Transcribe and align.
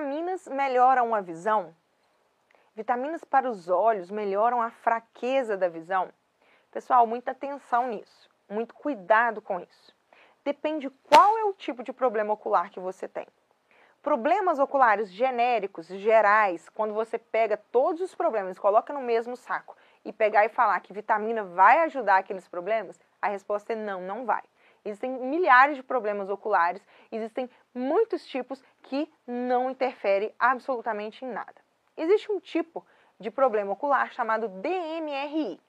Vitaminas 0.00 0.48
melhoram 0.48 1.14
a 1.14 1.20
visão? 1.20 1.76
Vitaminas 2.74 3.22
para 3.22 3.50
os 3.50 3.68
olhos 3.68 4.10
melhoram 4.10 4.62
a 4.62 4.70
fraqueza 4.70 5.58
da 5.58 5.68
visão? 5.68 6.08
Pessoal, 6.72 7.06
muita 7.06 7.32
atenção 7.32 7.88
nisso, 7.88 8.30
muito 8.48 8.74
cuidado 8.74 9.42
com 9.42 9.60
isso. 9.60 9.94
Depende 10.42 10.88
qual 10.88 11.36
é 11.36 11.44
o 11.44 11.52
tipo 11.52 11.82
de 11.82 11.92
problema 11.92 12.32
ocular 12.32 12.70
que 12.70 12.80
você 12.80 13.06
tem. 13.06 13.26
Problemas 14.02 14.58
oculares 14.58 15.10
genéricos, 15.12 15.86
gerais, 15.86 16.66
quando 16.70 16.94
você 16.94 17.18
pega 17.18 17.58
todos 17.58 18.00
os 18.00 18.14
problemas, 18.14 18.58
coloca 18.58 18.94
no 18.94 19.02
mesmo 19.02 19.36
saco 19.36 19.76
e 20.02 20.14
pegar 20.14 20.46
e 20.46 20.48
falar 20.48 20.80
que 20.80 20.94
vitamina 20.94 21.44
vai 21.44 21.80
ajudar 21.80 22.16
aqueles 22.16 22.48
problemas, 22.48 22.98
a 23.20 23.28
resposta 23.28 23.74
é 23.74 23.76
não, 23.76 24.00
não 24.00 24.24
vai. 24.24 24.44
Existem 24.84 25.10
milhares 25.10 25.76
de 25.76 25.82
problemas 25.82 26.28
oculares, 26.30 26.82
existem 27.12 27.50
muitos 27.74 28.24
tipos 28.26 28.62
que 28.84 29.10
não 29.26 29.70
interferem 29.70 30.34
absolutamente 30.38 31.24
em 31.24 31.28
nada. 31.28 31.56
Existe 31.96 32.32
um 32.32 32.40
tipo 32.40 32.84
de 33.18 33.30
problema 33.30 33.72
ocular 33.72 34.10
chamado 34.12 34.48
DMRI, 34.48 35.60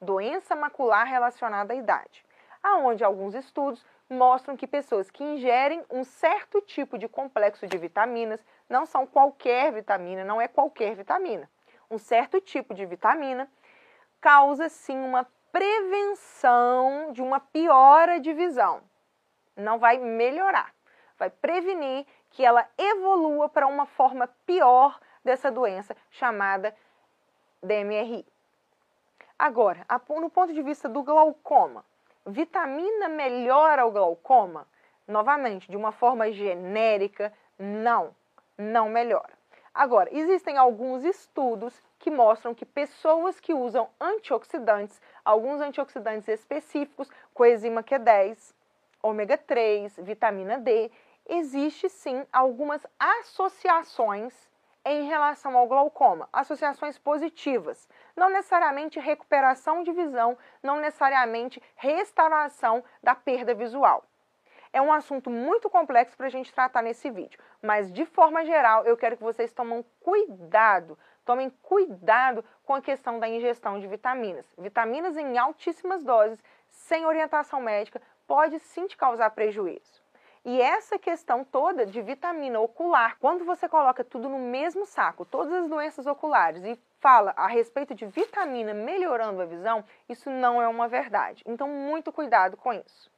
doença 0.00 0.56
macular 0.56 1.06
relacionada 1.06 1.74
à 1.74 1.76
idade, 1.76 2.24
aonde 2.62 3.04
alguns 3.04 3.34
estudos 3.34 3.84
mostram 4.08 4.56
que 4.56 4.66
pessoas 4.66 5.10
que 5.10 5.22
ingerem 5.22 5.84
um 5.90 6.04
certo 6.04 6.60
tipo 6.62 6.98
de 6.98 7.08
complexo 7.08 7.66
de 7.66 7.76
vitaminas, 7.76 8.44
não 8.68 8.86
são 8.86 9.06
qualquer 9.06 9.72
vitamina, 9.72 10.24
não 10.24 10.40
é 10.40 10.48
qualquer 10.48 10.94
vitamina, 10.94 11.50
um 11.90 11.98
certo 11.98 12.40
tipo 12.40 12.74
de 12.74 12.86
vitamina 12.86 13.50
causa 14.20 14.70
sim 14.70 14.98
uma 14.98 15.26
prevenção 15.54 17.12
de 17.12 17.22
uma 17.22 17.38
piora 17.38 18.18
de 18.18 18.32
visão. 18.32 18.82
Não 19.56 19.78
vai 19.78 19.98
melhorar, 19.98 20.74
vai 21.16 21.30
prevenir 21.30 22.04
que 22.30 22.44
ela 22.44 22.68
evolua 22.76 23.48
para 23.48 23.68
uma 23.68 23.86
forma 23.86 24.26
pior 24.44 24.98
dessa 25.24 25.52
doença 25.52 25.96
chamada 26.10 26.74
DMRI. 27.62 28.26
Agora, 29.38 29.86
no 30.20 30.28
ponto 30.28 30.52
de 30.52 30.60
vista 30.60 30.88
do 30.88 31.04
glaucoma, 31.04 31.84
vitamina 32.26 33.08
melhora 33.08 33.86
o 33.86 33.92
glaucoma? 33.92 34.66
Novamente, 35.06 35.70
de 35.70 35.76
uma 35.76 35.92
forma 35.92 36.32
genérica, 36.32 37.32
não, 37.56 38.12
não 38.58 38.88
melhora. 38.88 39.32
Agora, 39.74 40.08
existem 40.12 40.56
alguns 40.56 41.02
estudos 41.02 41.82
que 41.98 42.08
mostram 42.08 42.54
que 42.54 42.64
pessoas 42.64 43.40
que 43.40 43.52
usam 43.52 43.88
antioxidantes, 44.00 45.02
alguns 45.24 45.60
antioxidantes 45.60 46.28
específicos, 46.28 47.10
coenzima 47.34 47.82
Q10, 47.82 48.54
ômega 49.02 49.36
3, 49.36 49.96
vitamina 49.98 50.58
D, 50.58 50.92
existe 51.28 51.88
sim 51.88 52.24
algumas 52.32 52.86
associações 53.00 54.32
em 54.84 55.08
relação 55.08 55.56
ao 55.56 55.66
glaucoma, 55.66 56.28
associações 56.32 56.96
positivas, 56.96 57.88
não 58.14 58.30
necessariamente 58.30 59.00
recuperação 59.00 59.82
de 59.82 59.90
visão, 59.90 60.38
não 60.62 60.76
necessariamente 60.76 61.60
restauração 61.74 62.84
da 63.02 63.16
perda 63.16 63.54
visual. 63.54 64.04
É 64.74 64.82
um 64.82 64.92
assunto 64.92 65.30
muito 65.30 65.70
complexo 65.70 66.16
para 66.16 66.26
a 66.26 66.30
gente 66.30 66.52
tratar 66.52 66.82
nesse 66.82 67.08
vídeo, 67.08 67.38
mas 67.62 67.92
de 67.92 68.04
forma 68.04 68.44
geral 68.44 68.84
eu 68.84 68.96
quero 68.96 69.16
que 69.16 69.22
vocês 69.22 69.52
tomem 69.52 69.84
cuidado, 70.00 70.98
tomem 71.24 71.48
cuidado 71.62 72.44
com 72.64 72.74
a 72.74 72.82
questão 72.82 73.20
da 73.20 73.28
ingestão 73.28 73.78
de 73.78 73.86
vitaminas. 73.86 74.52
Vitaminas 74.58 75.16
em 75.16 75.38
altíssimas 75.38 76.02
doses, 76.02 76.42
sem 76.66 77.06
orientação 77.06 77.60
médica, 77.60 78.02
pode 78.26 78.58
sim 78.58 78.88
te 78.88 78.96
causar 78.96 79.30
prejuízo. 79.30 80.02
E 80.44 80.60
essa 80.60 80.98
questão 80.98 81.44
toda 81.44 81.86
de 81.86 82.02
vitamina 82.02 82.58
ocular, 82.58 83.16
quando 83.20 83.44
você 83.44 83.68
coloca 83.68 84.02
tudo 84.02 84.28
no 84.28 84.40
mesmo 84.40 84.86
saco, 84.86 85.24
todas 85.24 85.52
as 85.52 85.68
doenças 85.68 86.04
oculares, 86.04 86.64
e 86.64 86.76
fala 86.98 87.32
a 87.36 87.46
respeito 87.46 87.94
de 87.94 88.06
vitamina 88.06 88.74
melhorando 88.74 89.40
a 89.40 89.46
visão, 89.46 89.84
isso 90.08 90.28
não 90.30 90.60
é 90.60 90.66
uma 90.66 90.88
verdade. 90.88 91.44
Então, 91.46 91.68
muito 91.68 92.10
cuidado 92.10 92.56
com 92.56 92.72
isso. 92.72 93.14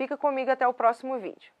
Fica 0.00 0.16
comigo 0.16 0.50
até 0.50 0.66
o 0.66 0.72
próximo 0.72 1.18
vídeo. 1.18 1.52